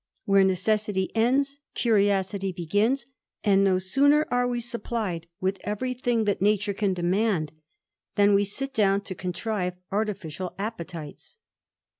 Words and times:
Where 0.25 0.43
necessity 0.43 1.11
ends, 1.13 1.59
curiosity 1.75 2.51
^^^*ns; 2.53 3.05
and 3.43 3.63
no 3.63 3.77
sooner 3.77 4.25
are 4.31 4.47
we 4.47 4.59
supplied 4.59 5.27
with 5.39 5.59
every 5.61 5.93
thing 5.93 6.23
that 6.23 6.39
^ture 6.41 6.75
can 6.75 6.95
demand, 6.95 7.51
than 8.15 8.33
we 8.33 8.43
sit 8.43 8.73
down 8.73 9.01
to 9.01 9.13
contrive 9.13 9.75
artificial 9.91 10.55
^Jpetites. 10.57 11.35